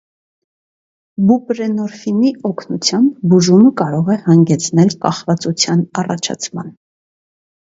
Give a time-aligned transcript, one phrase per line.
[1.31, 6.75] Բուպրենորֆինի օգնությամբ բուժումը կարող է հանգեցնել կախվածության առաջացման։